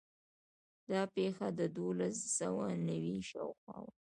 [0.89, 3.91] دا پېښه د دولس سوه نوي شاوخوا وه.